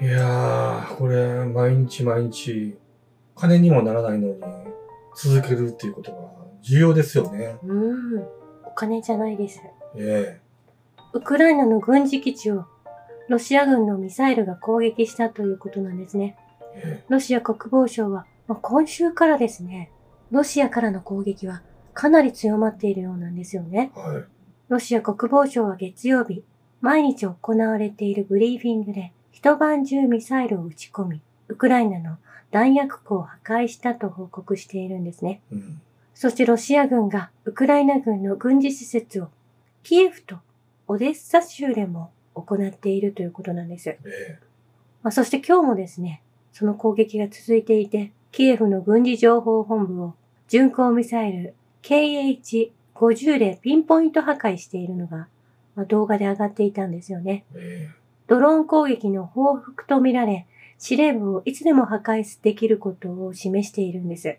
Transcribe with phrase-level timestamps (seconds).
[0.00, 2.74] いやー、これ、毎日毎日、
[3.36, 4.34] 金にもならないのに、
[5.14, 6.18] 続けるっていうことが
[6.62, 7.56] 重要ですよね。
[7.62, 8.18] うん。
[8.64, 9.60] お金じゃないです。
[9.96, 10.40] え
[11.12, 12.64] ウクライナの軍事基地を
[13.28, 16.38] ロシア軍のミサイルが攻撃したということなんですね。
[16.74, 19.90] ええロシア国防省は、まあ、今週からですね、
[20.30, 21.62] ロシアからの攻撃は
[21.92, 23.92] かなり強まっているようなんですよね。
[23.94, 24.24] えはい。
[24.70, 26.42] ロシア国防省は月曜日、
[26.80, 32.18] 毎日行われているブリーフィングで一晩中ミサイルを撃ち込み、ウクライナの
[32.50, 35.40] 弾薬庫を破壊したと報告しているんですね。
[35.52, 35.80] うん。
[36.14, 39.28] そしてロシア軍がウクライナ軍の軍事施設を
[39.82, 40.38] キエフと
[40.86, 43.90] オデッサ州でも行っているということなんです。
[43.90, 44.38] ええ
[45.02, 46.22] まあ、そして今日もですね、
[46.52, 50.14] その攻撃が続いていて、キエフの軍事情報本部を
[50.48, 55.28] 巡航ミサイル KH-50 でピンポイント破壊しているのが、
[55.74, 57.44] まあ、動画で上がっていたんですよね。
[57.54, 57.88] え
[58.30, 60.46] ドローン攻撃の報復とみられ、
[60.78, 64.38] 司令部をいつでも破壊できることを示しているんです。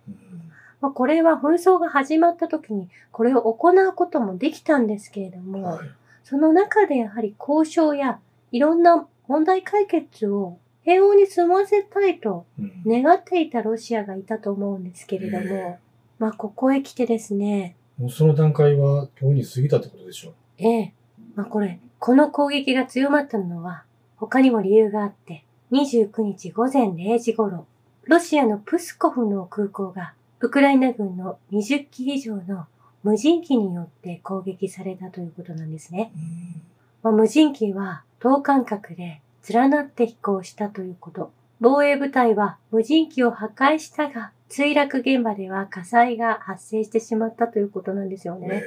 [0.79, 5.89] まあ、これは紛争が始まった時にこれを行うこともできたんですけれども、はい。
[6.23, 8.19] その中でやはり交渉や
[8.53, 15.79] いろんな問題解決を平穏に済ませたいとうん願っていたロシアがいたと思うんですけれども、え
[16.17, 20.33] まあここへ来てですね、もうその段階は今日に過ぎたってことでしょう。
[20.59, 20.93] ええ、
[21.35, 23.83] まあこれ、この攻撃が強まったのは
[24.17, 27.67] 他にも理由があって、29日午前0時頃、
[28.05, 32.65] ロシアのプスコフの空港がウクライナ軍の20機以上の
[33.03, 36.11] 無人機によって攻撃されたということなんですね。
[36.15, 36.61] うん
[37.03, 41.31] まあ、無人機は等間隔で連なって飛行したということ。
[41.59, 48.63] 防衛部隊は無人機を破壊したが、墜落現場では火災が発生してしまったということなんですよね。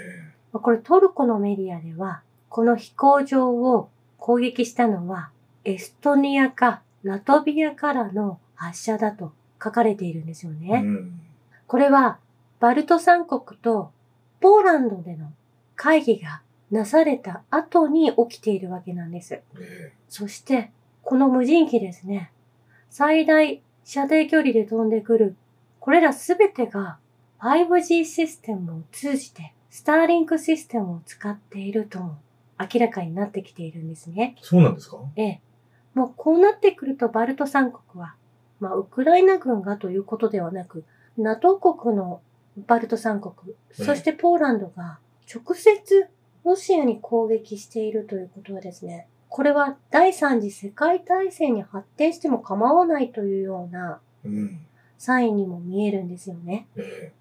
[0.53, 2.23] これトルコのメディアでは、
[2.55, 5.31] この飛行場を攻撃したのは、
[5.65, 10.83] エストニアかラトビアからの発射だと書かれているんですよえね。
[10.85, 11.21] うん
[11.67, 12.21] これは、
[12.61, 13.91] バルト三国と
[14.41, 15.33] ポーランドでの
[15.75, 19.35] 会議がなされた後に起きているわけなんです。
[19.35, 20.71] えそして、
[21.03, 22.31] この無人機ですね、
[22.89, 25.35] 最大射程距離で飛んでくる、
[25.81, 26.99] これらすべてが
[27.41, 32.17] 5G システムを通じて、スターリンクシステムを使っているとも
[32.59, 34.37] 明らかになってきているんですね。
[34.41, 34.99] そうなんですか？
[35.17, 35.41] ええ。
[35.95, 38.15] もうこうなってくるとバルト三国は、
[38.61, 40.85] まあ、ウクライナ軍がということではなく、
[41.17, 42.21] NATO 国の
[42.67, 43.35] バルト三国、
[43.79, 44.99] うんそしてポーランドが
[45.33, 46.09] 直接
[46.45, 54.61] ロシアに攻撃しているということはですね、これは第三次世界大戦に発展しても構わないというようなうん。
[54.97, 56.67] サインにも見えるんですよね。
[56.77, 57.13] え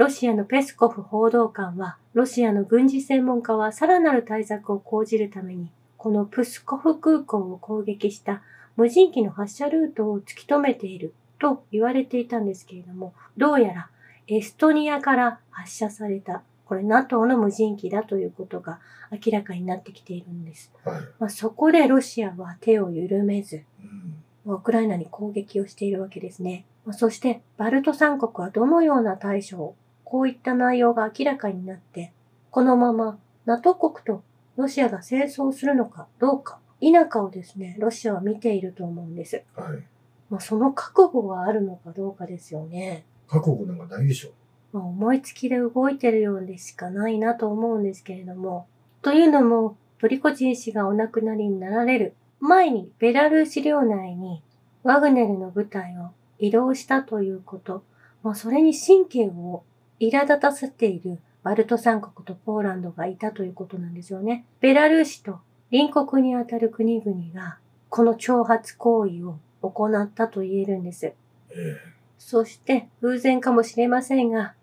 [0.00, 8.40] ロシアのペスコフ報道官は、ロシアの軍事専門家はさらなる対策を講じるために、このプスコフ空港を攻撃した
[8.76, 13.90] 無人機の発射ルートを突き止めていると言われていたんですけれども、どうやら
[14.26, 20.72] エストニアから発射された、これ NATO の無人機だということが明らかになってきているんです。
[20.86, 21.02] えはい。
[21.18, 24.00] まあ、そこでロシアは手を緩めず、うん
[24.46, 26.64] ウクライナに攻撃をしているわけですね。
[26.84, 29.76] まあそして、バルト三国はどのような対処を、
[30.10, 32.12] こういった内容が明らかになって、
[32.50, 34.24] このまま NATO 国と
[34.56, 39.44] ロシアが戦争するのかどうか、否かをですね、ロシアは見ていると思うんです。
[39.54, 39.84] はい。
[40.28, 43.04] まあ、その覚悟があるのかどうかですよね。
[43.28, 44.32] 覚悟なんかないでしょ
[44.72, 48.66] まあ、思いつきで動いてるようでしかないなと思うんですけれども。
[49.02, 54.42] というのも、プリコジン氏がお亡くなりになられる前にベラルーシ領内に
[54.82, 56.10] ワグネルの部隊を
[56.40, 57.84] 移動したということ、
[58.22, 59.62] まあ、それに神経を
[60.00, 64.44] 苛立たせているバルト三国とポーランドがいたということなんですよね。
[64.60, 65.40] ベラルーシと
[65.70, 71.06] 隣国にあたる国々がこの挑発行為を行ったと言えるんです。
[71.06, 71.16] え
[71.50, 74.54] えそして偶然かもしれませんが、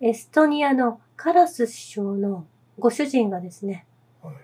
[0.00, 2.46] エストニアのカラス首相の
[2.78, 3.86] ご主人がですね、
[4.22, 4.34] はい。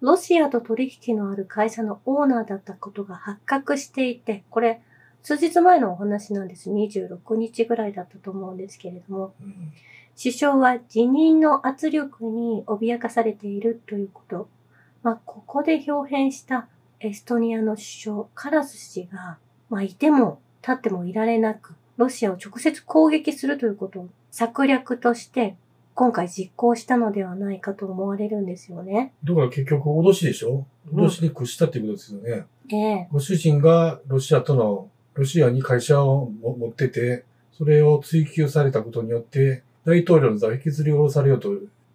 [0.00, 4.82] ロシアと取引のある会社のオーナーだったことが発覚していて、これ、
[5.22, 6.70] 数日前のお話なんです。
[6.70, 9.72] 26日ぐらいだったと思うんですけれども、うん
[10.22, 14.48] 首相は辞任の圧力に脅かされているということ。
[15.02, 16.68] まあ、ここで表変した
[16.98, 19.38] エストニアの首相、カラス氏が、
[19.70, 25.56] まあ、いても立ってもいられなく、ロシアを直接攻撃するということを策略として、
[25.94, 29.14] 今回実行したのではないかと思われるんですよね。
[29.24, 30.66] だから結局脅しでしょ？
[30.92, 32.44] うん脅しに屈したっていうことですよね。
[32.72, 41.50] ええご主人がロシアとの、ロシアに会社をも持ってて、それを追求されたことによって、大統領の座を引きずり下ろされようと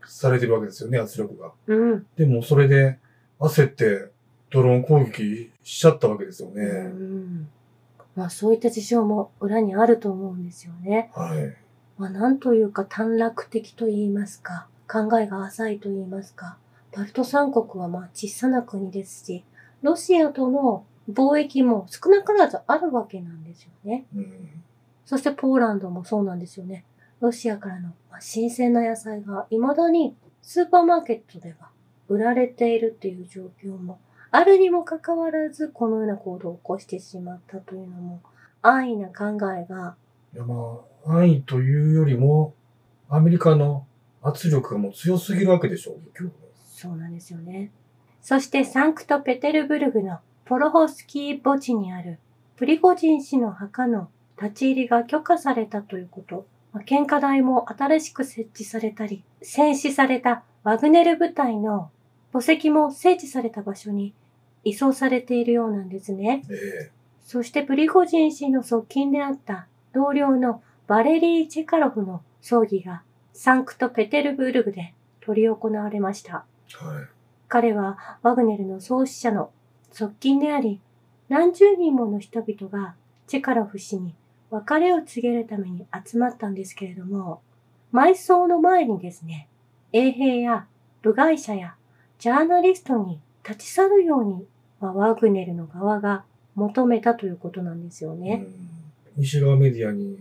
[0.08, 1.52] されてるわけですよね、圧力が。
[1.68, 2.06] うん。
[2.16, 2.98] でもそれで
[3.40, 4.10] 焦って、
[4.52, 6.64] ドローン攻撃しちゃったわけですよね。
[6.64, 7.48] うん
[8.16, 11.12] まあそういった事情も裏にあると思うんですよね。
[11.14, 11.56] はい。
[11.98, 16.58] まあなんというか短絡的と言いますか、考えが浅いと言いますか、
[16.94, 19.44] バルト三国はまあ小さな国ですし、
[19.82, 24.06] ロシアとの貿易も少なからずあるわけなんですよね。
[24.16, 24.64] うん。
[25.06, 26.86] そしてポーランドもそうなんですよね。
[27.22, 31.70] ロシアからのまあ新鮮な野菜が未だにスーパーマーケットでは
[32.08, 34.00] 売られているっていう状況も
[34.32, 38.22] あるにもかかわらずこのような行動を起こしてしまったというのも
[38.62, 39.96] 安易な考えが
[40.36, 42.54] いやまあ、安易というよりも、
[43.08, 43.88] アメリカの
[44.22, 46.32] 圧力がもう強すぎるわけでしょう。
[46.68, 47.72] そうなんですよね。
[48.22, 52.20] そしてサンクトペテルブルグのポロホスキー墓地にある
[52.56, 54.10] プリゴジン氏の墓の
[54.40, 56.46] 立ち入りが許可されたということ。
[56.72, 61.90] まあ献花台も新しく設置されたり、戦死されたワグネル部隊の
[62.32, 64.14] 墓石も整地された場所に
[64.64, 66.44] 移送されているようなんですね。
[66.50, 66.92] え
[67.24, 73.02] そしてプリゴジン氏の側近であった同僚のバレリー・チェカロフの葬儀が
[73.34, 74.94] サンクトペテルブルグで
[75.26, 76.46] 執り行われました。
[76.84, 77.06] えはい。
[77.48, 79.50] 彼はワグネルの創始者の
[79.98, 80.82] 側近であり、
[81.30, 82.96] 何十人もの人々が
[83.28, 84.14] チェカロフ氏に
[84.52, 87.42] 別れを告げるために集まったんですけれども、
[87.94, 89.48] 埋葬の前にですね、
[89.94, 90.68] 衛兵や
[91.02, 91.76] 部外者や
[92.20, 94.46] ジャーナリストに立ち去るように、
[94.82, 96.26] まあワグネルの側が
[96.56, 98.46] 求めたということなんですよね。
[98.46, 98.76] うん
[99.18, 100.20] 西側メディアに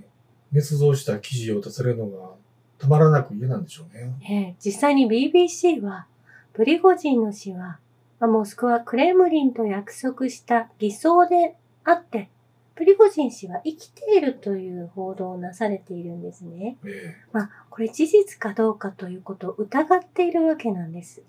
[0.53, 2.31] 捏造した記事を出されるのが
[2.79, 4.15] たまらなく嫌なんでしょうね。
[4.23, 6.07] ええ実際に BBC は、
[6.53, 7.79] プリゴジンの死は、まあ
[8.21, 12.29] モスクワクレムリンと約束した偽装であって、
[12.75, 16.77] プリゴジン氏は生きているという報道をなされているんですね。
[16.85, 21.23] えまあ、これ事実かどうかということを疑っているわけなんです。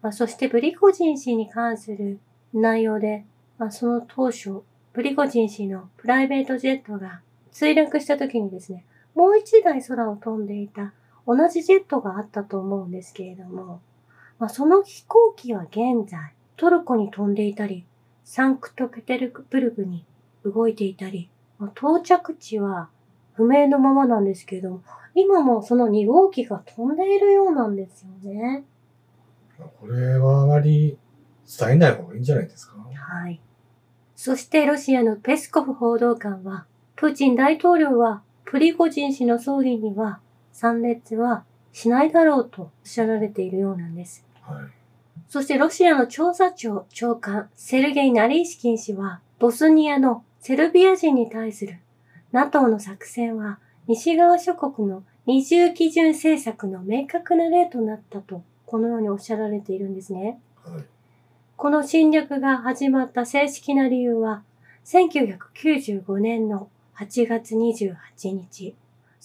[0.00, 2.18] まあ、そしてプリゴジン氏に関する
[2.54, 3.24] 内容で、
[3.58, 4.62] まあ、その当初、
[4.92, 7.20] プリゴジン氏のプライベートジェットが
[7.52, 8.84] 墜落した時にですね、
[9.14, 10.92] もう一台空を飛んでいた
[11.26, 13.80] 同じジェットがあったと思うんですけれども、
[14.38, 17.84] まあ、その飛行機は現在トルコに飛んでいたり、
[18.24, 20.04] サンクトペテルブルグに
[20.44, 22.88] 動いていたり、まあ到着地は
[23.34, 24.82] 不明のままなんですけれども、
[25.14, 28.64] 今もその2号機が飛んでいるようなんですよね。
[29.80, 30.98] これはあまり
[31.46, 32.76] 伝えない方がいいんじゃないですか。
[32.76, 33.40] はい。
[34.16, 36.66] そしてロシアのペスコフ報道官は、
[36.96, 40.20] プーチン大統領はプリゴジン氏の葬儀には
[40.52, 44.24] 参列はしないだろうとおっしゃられているようなんです。
[44.42, 44.64] はい。
[45.28, 51.80] そしてロシアの調査庁長官セルゲイ・ナリーシキン氏は、ボスニアのセルビア人に対する
[52.32, 60.38] NATO の作戦は西側諸国の二重基準政策の明確な例となったと、このようにおっしゃられているんですね。
[60.62, 60.84] はい。
[61.56, 64.44] この侵略が始まった正式な理由は、
[64.84, 67.96] 1995年の8月28
[68.32, 68.76] 日、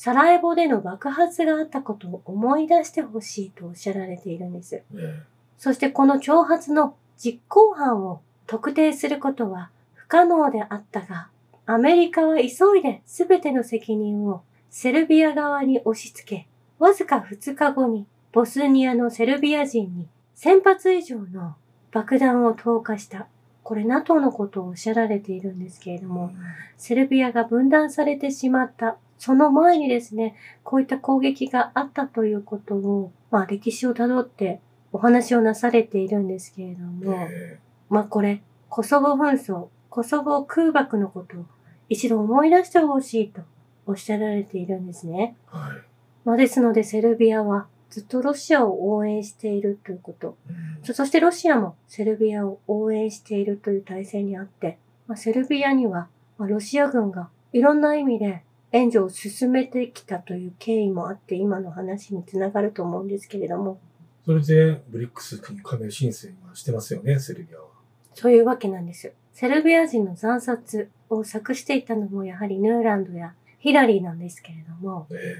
[0.02, 4.76] サラエボでの爆発があったことを思い出してほしいとおっしゃられているんです。
[4.76, 5.24] ええ
[5.58, 11.28] そしてこの挑発の実行犯を特定することは不可能であったが、
[11.66, 16.48] アメリカは急いで全ての責任をセルビア側に押し付け、
[16.80, 20.08] わずか2日後にボスニアのセルビア人に
[20.38, 21.58] 1000発以上の
[21.92, 23.28] 爆弾を投下した。
[23.70, 26.32] これ NATO のことをおっしゃられているんですけれども、
[26.76, 28.98] セルビアが分断されてしまった。
[29.20, 34.60] その前にですね、こういった攻撃があったということを、まあ歴史をたどって
[34.92, 37.60] お話をなされているんですけれども、え
[37.92, 41.46] まあこれ、コソボ紛争、コソボ空爆のことを
[41.90, 43.44] 一度思い出してほしいと
[43.86, 45.36] おっしゃられているんですね。
[45.54, 45.78] えはい。
[46.26, 50.38] まあですのでセルビアはずっとロシアを応援しているということ。
[50.50, 54.78] うんそそしてロシアもセルビアを応援しているという体制にあって、
[55.08, 63.80] まあ、セルビアには、まあ、ロシア軍がいろんな意味で援助を進めてきたという経緯もあって、今の話につながると思うんですけれども、
[64.26, 67.66] それで、ブリックスに加盟申請はしてますよね、セルビアは。
[68.14, 69.14] そういうわけなんですよ。
[69.34, 75.36] セルビア人の惨殺を作していたのもやはりヌーランドやヒラリーなんですけれども、え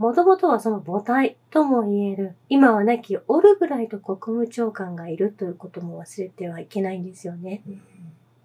[0.00, 7.62] もともとはその母体とも言える、今は亡きオルブライト国務長官がいるということも忘れてはいけないんですよね。
[7.68, 7.82] えうん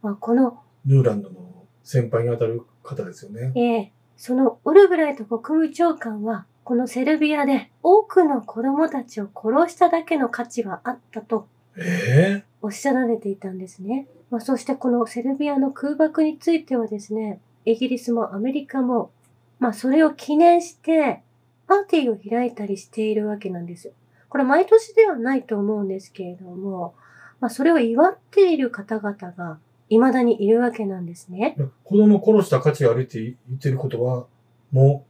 [0.01, 1.37] まあ、このヌーランドの
[1.81, 3.53] 先輩にあたる方ですよね。
[3.55, 11.47] ええそのオルブライト国務長官は、このセルビアで多くの子供たちを殺しただけの価値はあったと
[11.77, 12.43] ええ？
[12.61, 14.07] おっしゃられていたんですね。
[14.29, 19.11] まあ、そしてこのセルビアの空爆についてはですね、イギリスもアメリカも、
[19.59, 21.21] まあそれを記念して、
[21.67, 23.93] パーティーを開いたりしているわけなんですよ。
[24.29, 26.95] これ毎年ではないと思うんですけれども、
[27.39, 31.55] まあ、それを祝っている方々が未だにいるわけなんですね。
[31.83, 34.25] 子供殺した価値があるって言ってることは、
[34.71, 35.05] も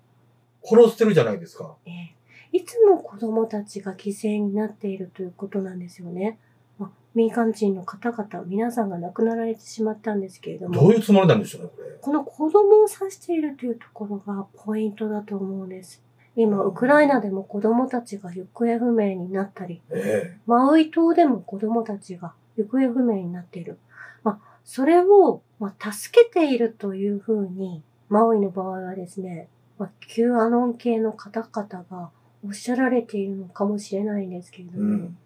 [0.64, 1.76] う、殺してるじゃないですか。
[1.86, 2.16] ええ
[2.56, 6.40] いつも子供たちが犠牲になっているということなんですよね。
[6.80, 10.74] まあ、民間人の方々、皆さんが亡くなられてしまったんですけれども。
[10.74, 11.90] どういうつもりなんでしょうね、これ。
[12.00, 16.02] この子供を指しているというところがポイントだと思うんです。
[16.36, 23.78] 今、ウクライナでも子供たちが行方不明になったり、えマウイ島でも子供たちが行方不明になっている。
[24.24, 32.10] まあ、それを、まあ、助けているというふうに、マウイの場合はですね、まあ、旧アノン系の方々が
[32.46, 35.18] おっしゃられているのかもしれないんですけれども、うん。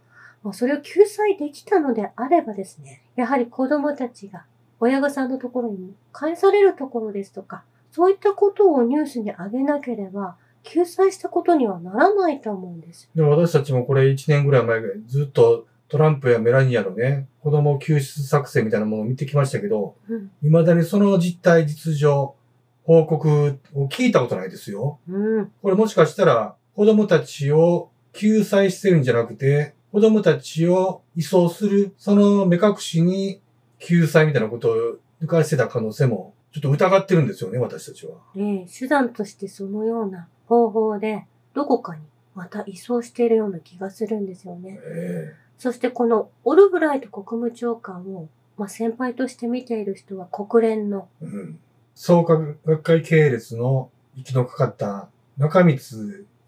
[0.43, 4.45] まあ、それを救済できたのであればですね、やはり子供たちが
[4.79, 13.09] 親御さんのところに返されるところですとか、そういったことをニュースに上げなければ、救済したことにはならないと思うんです。
[13.15, 20.31] でも私たちもこれ1年ぐらい前ずっとトランプやメラニアのね、子供救出作戦みたいなものを見てきましたけど、うん。
[20.43, 22.35] 未だにその実態実情、
[22.83, 24.99] 報告を聞いたことないですよ。
[25.09, 25.51] うん。
[25.61, 33.41] これもしかしたら子供たちを救済してるんじゃなくて、子供たちを移送する、その目隠しに
[33.79, 34.75] 救済みたいなことを
[35.21, 38.13] 抜かしてた可能性もちょっと疑ってるんですよね、私たちは。
[38.35, 42.01] ええ手段としてそのような方法で、どこかに
[42.33, 44.79] また移送しているような気がするんですよね。
[44.83, 48.27] えそしてこのオルブライト国務長官を、
[48.57, 51.59] まあ、先輩として見ている人は国連の、えうん。
[51.95, 55.77] 創価学会系列の息のかかった中光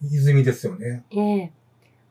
[0.01, 1.03] 泉ですよね。
[1.11, 1.51] ええ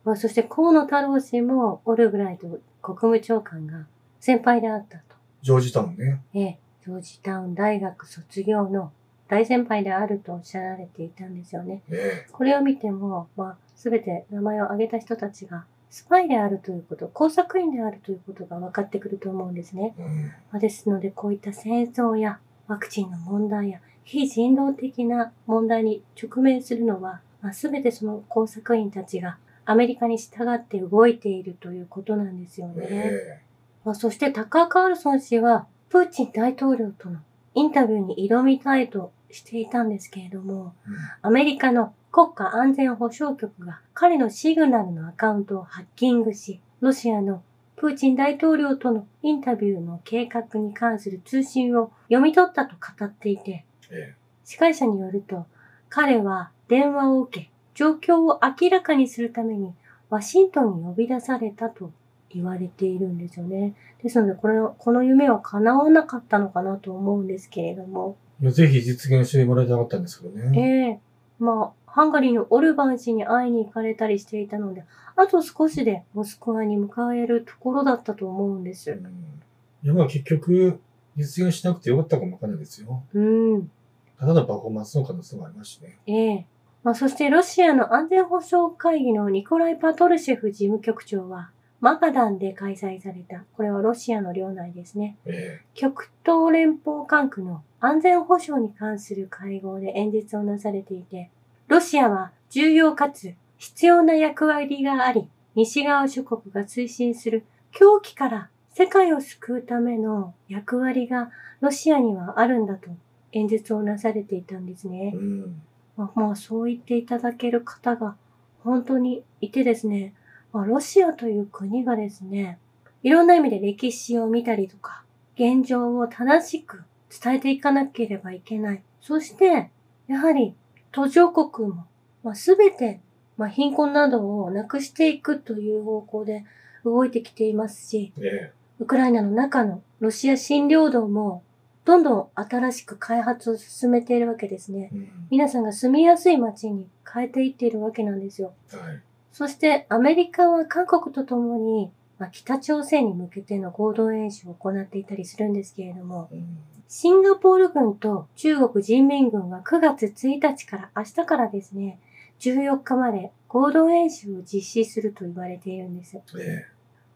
[0.04, 3.86] まあ、そして河野太郎氏もオルブライト国務長官が
[4.20, 5.02] 先輩であったと。
[5.42, 6.22] ジョージタウンね。
[6.34, 8.92] ええジョージタウン大学卒業の
[9.30, 11.82] 大先輩であるとおっしゃられていたんですよね。
[11.88, 19.94] えこれを見ても、まあ、すべて名前を挙げた人たちがスパイであるということ、工作員であるということが分かってくると思うんですね。
[19.98, 20.24] えうん。
[20.24, 32.86] まあ、ですので、こういった戦争やワクチンの問題や非人道的な問題に直面するのは、まあ、全てその工作員たちがアメリカに従って動いているということなんですよね。
[32.88, 33.40] え
[33.84, 37.20] まあ、そしてタッカー・カールソン氏は、プーチン大統領との
[37.54, 47.42] インタビューに挑みたいとしていたんですけれども、えうんアメリカの国家安全保障局が彼のシグナルのアカウントをハッキングし、ロシアの
[47.76, 55.46] プーチン大統領とのインタビューの計画に関する通信を読み取ったと語っていて、え司会者によると、
[55.88, 59.72] 彼は電話を受け、状況を明らかにするために
[60.10, 61.92] ワシントンに呼び出されたと
[62.30, 63.74] 言われているんですよね。
[64.02, 71.00] ですので、これを、この夢は叶わなかったのかなと思うんですけれども、いやぜひ実現してもらいたかったんですけどえね。
[71.00, 74.84] えまあ、ハンガリーのオルバン氏に会いに行かれたりしていたので、
[75.16, 78.90] あと少しでモスクワに向かえるところだったと思うんです。
[78.92, 79.40] うん
[79.82, 80.78] いや、まあ結局、
[81.16, 83.02] 実現しなくてよかったかもわかんないですよ。
[83.14, 83.70] うん。
[84.18, 85.98] ただのパフォーマンスの可能性もありますしね。
[86.06, 86.46] ええ
[86.82, 95.16] まあ、そしてロシアの安全保障会議のニコライ・パトルシェフ事務局長は、マガダンで開催された、これはロシアの領内ですね。
[95.24, 101.30] え極東連邦管区の安全保障に関する会合で演説をなされていて、
[101.68, 112.90] ロシアは重要かつ必要な役割があり、西側諸国が推進する狂気から世界を救うための役割がロシアにはあるんだと
[113.32, 115.16] 演説をなされていたんですねえ。
[115.16, 115.62] うん。
[115.96, 118.16] まあ、まあそう言っていただける方が
[118.62, 120.14] 本当にいてですね、
[120.52, 122.58] まあ、ロシアという国がですね、
[123.02, 125.04] いろんな意味で歴史を見たりとか、
[125.34, 126.84] 現状を正しく
[127.22, 128.82] 伝えていかなければいけない。
[129.00, 129.70] そして、
[130.06, 130.54] やはり
[130.92, 131.86] 途上国も、
[132.22, 133.00] まあ、全て、
[133.36, 136.44] まあ、貧困などをなくしていくという方向で
[136.84, 141.42] 動いてきていますし、えウクライナの中のロシア新領土も、
[141.84, 144.96] どんどん新しく開発を進めているわけですねえ。
[144.96, 145.08] うん。
[145.30, 148.52] 皆さんが住みやすい街に変えていっているわけなんですよ。
[148.70, 149.02] はい。
[149.32, 156.58] そしてアメリカは韓国と共に、まあ、北朝鮮に向けての合同演習を行っていたりするんですけれども、うん。
[156.88, 162.00] シンガポール軍と中国人民軍は9月1日から明日からですね、
[162.40, 166.16] 14日まで合同演習を実施すると言われているんです。
[166.16, 166.66] え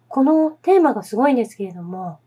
[0.08, 2.20] このテーマがすごいんですけれども、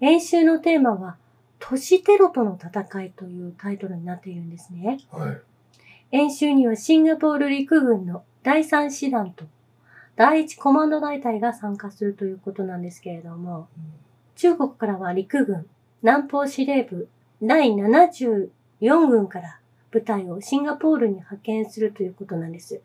[0.00, 1.16] 演習のテーマは
[1.58, 4.98] 都市テロとの戦いというタイトルになっているんですね。
[5.12, 5.40] えはい。
[6.12, 9.44] 演習にはシンガポール陸軍の第3師団と
[10.14, 13.66] 第1コマンド大隊が参加するということなんですけれども、
[14.36, 15.66] 中国からは陸軍
[16.02, 17.08] 南方司令部
[17.42, 18.48] 第74
[19.08, 19.58] 軍から
[19.90, 22.80] 部隊をシンガポールに派遣するということなんです。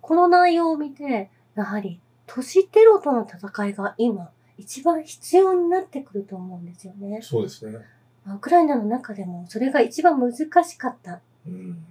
[0.00, 7.20] この内容を見て、やはり都市テロとの戦いが今一番必要になってくると思うんですよね。
[7.22, 7.78] そうですね。
[8.26, 11.20] ウクライナの中でもそれが一番難しかった。
[11.46, 11.86] うん。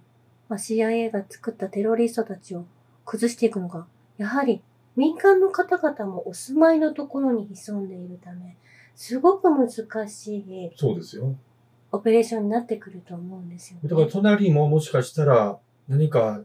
[0.49, 2.65] まあ、CIA が作ったテロリストたちを
[3.05, 3.85] 崩していくのが、
[4.17, 4.61] やはり
[4.95, 8.55] 民間の方々もお住まいのところに潜んでいるため、
[8.95, 9.69] すごく難
[10.09, 11.35] しいそうですよ。
[11.91, 14.11] オペレーションになってくると思うんですよ、だからね。
[14.11, 16.41] 隣にももしかしたら何か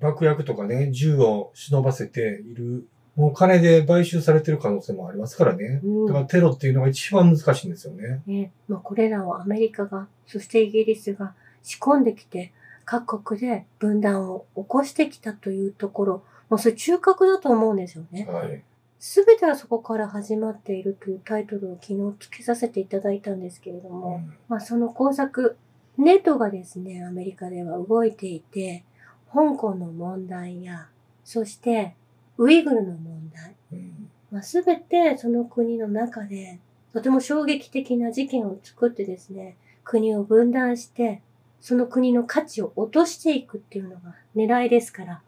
[0.00, 5.80] 爆薬とかね、銃を忍ばせている、もう金で買収されてる可能性もありますからね。
[5.82, 8.22] うんだからテロっていうのが一番難しいんですよね。
[8.26, 12.52] ねまあ、これらをアメリカが、そしてイギリスが仕込んできて、
[12.84, 18.26] 各国で分断を起こしてきたというところ、もうそれ中核だと思うんですよね。
[18.26, 18.62] はい。
[18.98, 25.56] すべてはそこから始まっているというタイトルを昨日付けさせていただいたんですけれども、うんまあその工作、
[25.98, 28.84] ネットがですね、アメリカでは動いていて、
[29.32, 30.88] 香港の問題や、
[31.24, 31.94] そして
[32.38, 36.60] ウイグルの問題、うんまあ、全てその国の中で
[36.92, 41.22] とても衝撃的な事件を作ってですね、国を分断して、
[41.64, 45.22] その国の価値を落としていくっていうのが狙いですから、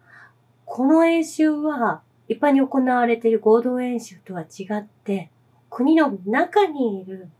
[0.66, 5.30] この演習は一般に行われている合同演習とは違って、
[5.70, 7.30] 国の中にいる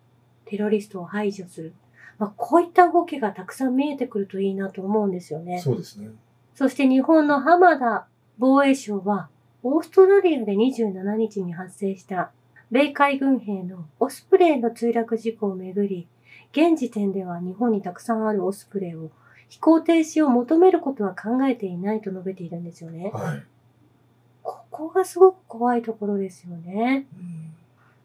[0.46, 1.74] テロリストを排除する。
[2.16, 5.60] まあ、こういった動きがたくさん見えてくるといいなと思うんですよね。
[5.60, 6.08] そうですね。
[6.54, 8.06] そして日本の浜田
[8.38, 9.28] 防衛省は、
[9.62, 12.30] オーストラリアで27日に発生した
[12.70, 16.08] 米海軍兵のオスプレイの墜落事故をめぐり、
[16.52, 19.10] 現時点では日本にたくさんあるオスプレイを
[19.48, 23.10] 飛行停止を求めることは考えていないと述べているんですよね。
[23.12, 23.44] はい。
[24.42, 27.06] ここがすごく怖いところですよね。
[27.18, 27.46] うん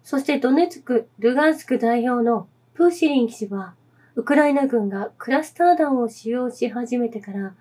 [0.04, 3.76] そしてドネツク、ルガンスク代表のプーシリン氏は、
[4.16, 7.54] ウクライナ軍がクラスター弾を使用し始めてから、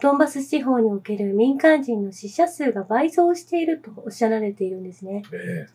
[0.00, 5.22] ドンバス地方における民間人の死者数が倍増しているとおっしゃられているんですね。
[5.32, 5.66] え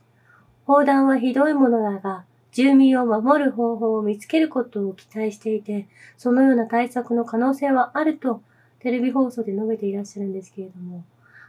[0.66, 8.42] 砲弾はひどいものだが、住民を守る方法を見つけることを期待していて、そのような対策の可能性はあると
[8.80, 11.04] テレビ放送で述べていらっしゃるんですけれども、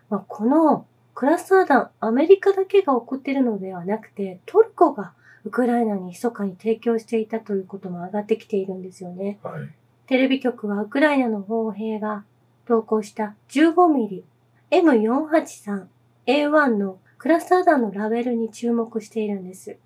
[0.08, 5.12] まあ、このクラスター弾、アメリカだけが送っているのではなくて、トルコが
[5.44, 9.38] ウクライナに密かに提供していたということも上がってきているんですよね。
[9.44, 9.68] えはい。
[10.06, 12.24] テレビ局はウクライナの砲兵が
[12.66, 14.24] 投稿した15ミリ
[14.70, 19.76] M483A1 のクラスター弾のラベルに注目しているんです。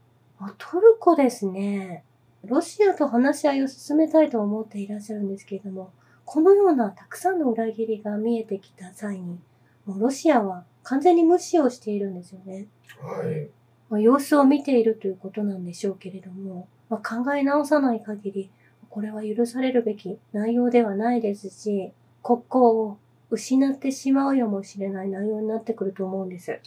[0.47, 2.05] あトルコですね。
[2.45, 5.93] ロシアと話し合いを進めたいと思っていらっしゃるんですけれども、
[6.25, 9.39] このようなたくさんの裏切りが見えてきた際に、
[9.87, 12.67] もうロシアは完全に無視をしているんですよね。
[13.01, 13.49] はい。
[13.89, 18.51] まあ、様子を見ているということなんでしょうけれども、まあ、考え直さない限り、
[18.91, 22.99] これは許されるべき内容ではないですし、国交を
[23.31, 26.61] 失ってしまうやもしれない内容になってくると思うんです。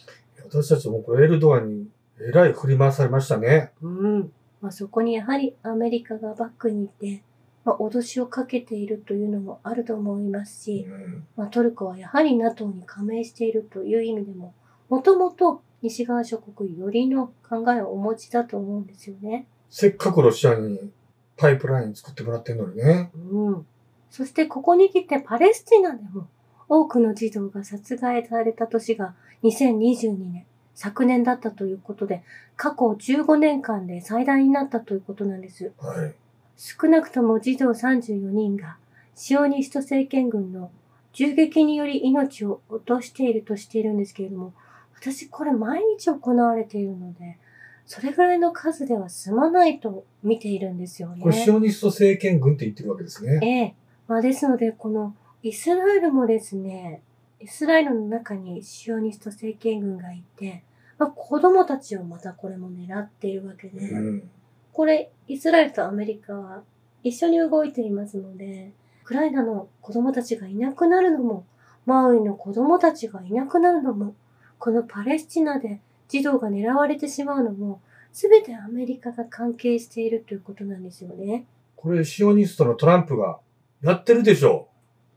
[0.43, 1.87] 私たちもこれエルドアンに
[2.19, 3.71] えらい振り回されましたね。
[3.82, 4.32] うん。
[4.62, 7.23] まあ、そこにやはりアメリカがバックにいて、
[7.63, 14.53] まあ、脅しをかけているというのもあると思いますうし、んまあ、トルコはやはり NATO に加盟しているという意味でも、
[14.89, 19.45] もともと西側諸国よりの考えをお持ちだと思うんですよね。
[19.69, 20.91] せっかくロシアに
[21.36, 23.12] パイプライン作ってもらってんのにね。
[23.15, 23.65] うん。
[24.10, 26.27] そしてここに来てパレスチナでも
[26.69, 30.45] 多くの児童が殺害された年が2022年、
[30.77, 32.21] 昨年だったということで、
[32.55, 35.73] 過去15年間で最大になったということなんです。
[35.79, 36.13] はい。
[36.55, 38.77] 少なくとも児童34人が、
[39.15, 40.69] シオニスト政権軍の
[41.13, 44.53] 銃撃により命を落としているとしているんですけれども、
[44.95, 47.39] 私これ毎日行われているので、
[47.87, 51.23] それぐらいの数では済まないと見ているんですよね。
[51.23, 53.39] これシオニスト政権軍って言ってるわけですね。
[53.41, 53.75] ええ。
[54.07, 57.01] まあですので、このイスラエルもですね、
[57.39, 60.63] イスラエルの中にシオニスト政権軍がいて、
[60.97, 64.29] まあ、子供たちをまたこれも狙っているわけで、うん。
[64.73, 66.63] これ、イスラエルとアメリカは
[67.03, 68.71] 一緒に動いていますので、
[69.03, 71.45] ウクライナの子供たちがいなくなるのも、
[71.86, 74.15] マウイの子供たちがいなくなるのも、
[74.60, 77.81] このパレスチナで児童が狙われてしまうのも、
[78.12, 81.45] すべてアメリカが関係しているということなんですよね。
[81.75, 83.39] これシオニストのトランプが
[83.81, 84.67] やってるでしょ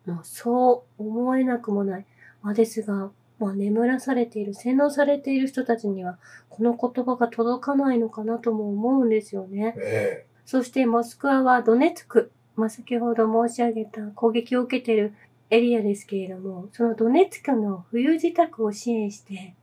[0.06, 2.06] もうそう思えなくもない。
[2.42, 6.18] まあ、ですが、まあ、眠らされている、洗脳されている人たちには、
[6.50, 9.74] この言葉が届かないのかなとも思うんですよね。
[9.76, 9.80] う。
[9.82, 15.14] えそして、モスクワはドネツク、まあ、先ほど申し上げた攻撃を受けている
[15.48, 19.54] エリアですけれども、そのドネツクの富裕自宅を支援して、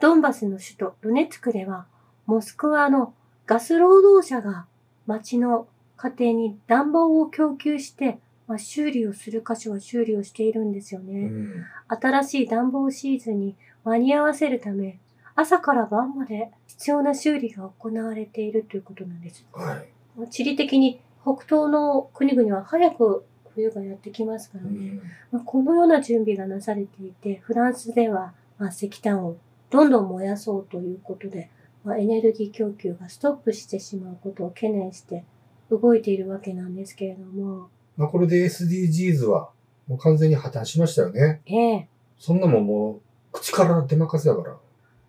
[0.00, 1.86] ドンバスの首都ドネツクでは、
[2.26, 3.14] モスクワの
[3.46, 4.66] ガス労働者が
[5.06, 8.18] 町の家庭に暖房を供給して、
[8.48, 11.20] まあ、修理をする箇所は修理をしているんですよえね。
[11.26, 11.64] うん。
[11.88, 14.98] 新しい暖房シーズンに間に合わせるため、
[15.36, 19.46] 朝から晩まで必要な修理が行われているということなんです。
[19.52, 19.84] は
[20.26, 20.28] い。
[20.30, 24.70] 地理的に北東の国々は早く冬がやってきますからね。
[24.70, 29.36] うんまあ、このような準備がなされていて、フランスでは、まあ、石炭を
[29.70, 31.50] どんどん燃やそうということで、
[31.84, 35.24] まあ、エネルギー供給がストップしてしまうことを懸念して
[35.70, 39.50] 動いているわけなんですけれども、まあこれで SDGs は
[39.86, 41.42] もう完全に破綻しましたよね。
[41.44, 43.00] ええそんなもんもう
[43.32, 44.56] 口から出まかせだから。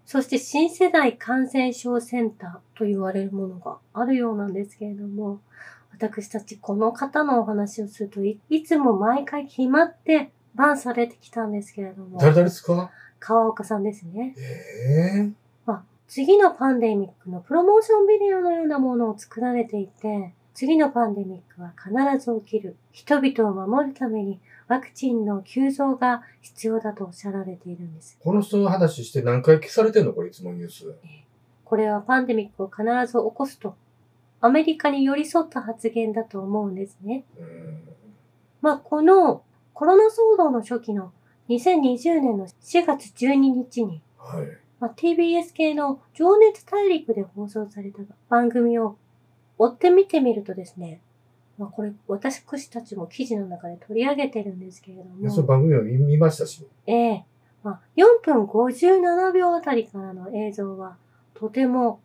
[0.05, 5.39] そして新世代感染症センターと言われるものがあるようなんですけれども、
[5.91, 12.89] 私たちこの方のお話をするとい、いつも毎回決まってバンされてきたんですけれども、誰々ですか？
[13.19, 14.33] 川岡さんですね。
[14.37, 15.31] ええ
[15.65, 22.75] まあ、次のパンデミックのプロモーションビデオのようなものを作られていて、次のパンデミックは必ず起きる。
[22.91, 28.17] 人々を守るためにワクチンの急増が必要だとおっしゃられているんです。
[28.21, 30.11] この人の話して何回消されてんの？
[30.11, 30.93] これいつもニュース。
[31.63, 33.77] これはパンデミックを必ず起こすと、
[34.41, 37.23] アメリカに寄り添った発言だと思うんですね。
[37.39, 37.83] うん
[38.59, 39.43] まあ、この
[39.73, 41.13] コロナ騒動の初期の
[41.47, 44.47] 2020年の4月12日に、はい。
[44.81, 48.97] まあ、TBS 系の情熱大陸で放送された番組を
[49.59, 51.01] 追って見てみるとですね、
[51.59, 56.65] まあ、これ私たちも記事の中で取り上げてるんですけれどいやそのも、番組を見見ましたし。
[56.87, 57.25] ええ
[57.61, 60.95] まあ、4分57秒あたりからの映像は
[61.33, 61.99] とても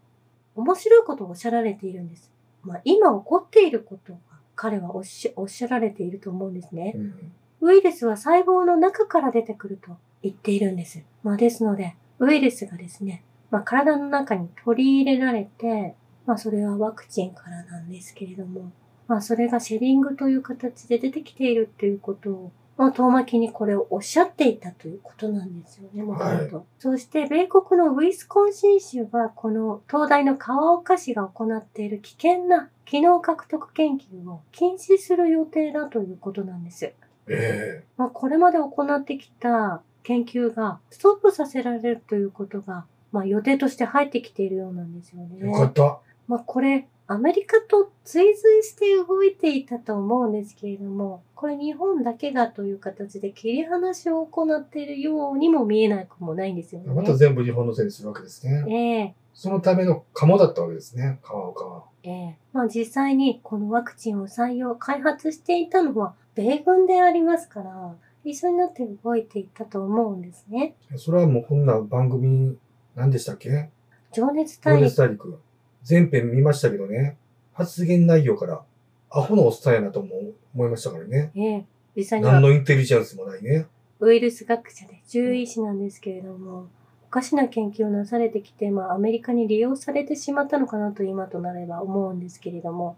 [0.56, 2.30] 面白いことをおっしゃられているんです。
[2.64, 4.18] まあ、今起こっていることが
[4.56, 6.92] 彼はおっしおっしゃられていると思うんですね。
[6.96, 7.32] うん
[7.64, 11.02] ウイルスは細胞の中から出てくると言っているんです。
[11.22, 15.94] まあですので、ウイルスがですね、まあ体の中に取り入れられて、
[16.26, 18.72] まあそれはワクチンからなんですけれども、
[19.08, 26.66] まあそれがシェリングという形で出てきているということを、まあ遠巻きにこれをおっしゃっていたということなんですよね、もともと。
[26.78, 36.92] そして米国のウィスコンシン州はこの東大の川岡市が行っている危険な機能獲得研究を禁止する予定だということなんです。
[37.28, 45.72] えまあ、これまで行ってきた研究がストップさせられるということが、まあ、予定として入ってきているようなんですよえよかっね。
[45.74, 45.98] た。
[46.28, 57.16] まあ、これ、アメリカと追随して動いていたと思うんですけれども、これ日本だけがという形で切り離しを行っているようにも見えなくもないんですよまたね。
[57.18, 58.64] 全部日本のせいにするわけですね。
[58.68, 61.84] ええそのための鴨だったわけですね、川岡は。
[62.04, 70.74] ええまあ実際にこのワクチンを採用、開発していたのは米軍でありますから、一緒になって動いていたと思うんですね。
[70.96, 72.56] それはもうこんな番組、
[72.94, 73.68] 何でしたっけ？
[74.12, 75.38] 情熱情大陸熱大陸。
[75.85, 77.16] 全編見ましたけどね、
[77.53, 78.62] 発言内容から、
[79.11, 80.16] アホのおっさんやなとも
[80.55, 81.31] 思いましたからね。
[81.37, 83.66] ええ、実際には何のインテリジェンスもないね。
[84.01, 86.66] ウイルス学者で獣医師なんですけれども、
[87.07, 92.97] おかしな研究をなされてきて、まあアメリカに利用されてしまったのかなと今となれば思うんですけれども、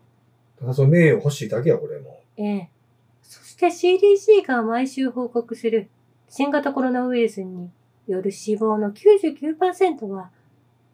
[0.58, 2.70] ただその名誉欲しいだけや、これもええ。
[3.22, 5.88] そして CDC が毎週報告する
[6.28, 7.70] 新型コロナウイルスに
[8.06, 10.30] よる死亡の99%は、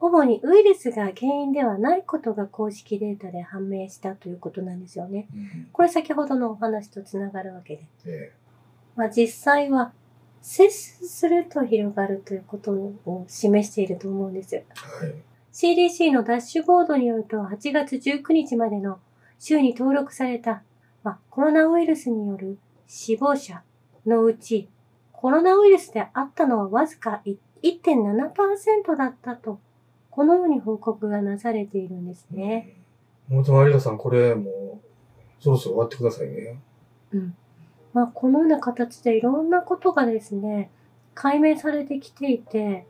[0.02, 5.28] 主にウイルスが原因ではないことが公式データで判明したということなんですよね。
[5.32, 5.38] う。
[5.38, 5.68] うん。
[5.72, 7.86] これ先ほどのお話とつながるわけで。
[8.06, 8.32] え
[8.96, 9.92] まあ、実際は
[10.42, 14.56] 接すると広がるということを示していると思うんです。
[14.56, 15.14] えはい。
[15.52, 18.98] CDC のダッシュボードによると8月19日までの
[19.38, 20.62] 週に登録された、
[21.04, 23.62] まあ、コロナウイルスによる死亡者
[24.06, 24.68] のうち
[25.12, 29.60] コロナウイルスであったのはわずかい1.7%だったと、
[30.12, 32.76] このように報告がなされているんですね。
[33.30, 33.36] うん。
[33.36, 34.78] 本当は有賀さん、これもう、
[35.40, 36.60] そろそろ終わってくださいね。
[37.92, 40.70] まあ、このような形でいろんなことがですね、
[41.14, 42.86] 解明されてきていて、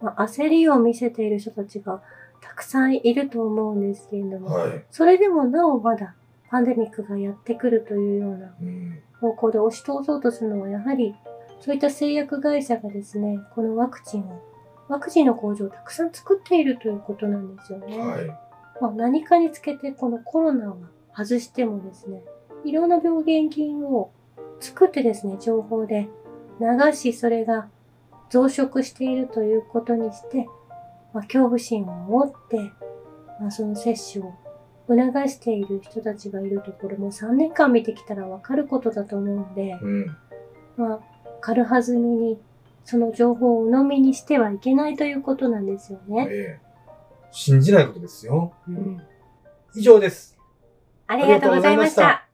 [0.00, 2.02] まあ、焦りを見せている人たちが
[2.42, 4.84] たくさんいると思うんですけれども、はい。
[4.90, 6.14] それでもなおまだ
[6.50, 8.98] パンデミックがやってくるというようなうん。
[9.20, 11.14] 方向で押し通そうとするのはやはり
[11.60, 14.42] そういった製薬会社がですね、このワクチンを、
[14.88, 17.98] ワクチンの工場をたくさん作っているということなんですよね。
[17.98, 18.26] はい。
[18.80, 20.78] まあ、何かにつけてこのコロナを
[21.16, 22.22] 外してもですね、
[22.64, 24.10] いろんな病原菌を
[24.60, 26.08] 作ってですね、情報で
[26.60, 27.68] 流し、それが
[28.30, 30.48] 増殖しているということにして、
[31.12, 32.72] まあ、恐怖心を持って、
[33.40, 34.34] まあ、その接種を
[34.88, 40.16] 促している人たちがいるところも3年間見てきたらわかることだと思うんで、うん。
[40.76, 41.00] まあ、
[41.40, 42.38] 軽はずみに
[42.84, 46.26] その情報を鵜呑みにしてはいけないということなんですよね。
[46.30, 46.72] ええ
[47.32, 48.52] 信じないことですよ。
[48.68, 49.02] うん、
[49.74, 50.38] 以上です。
[51.06, 52.28] ありがとうございました。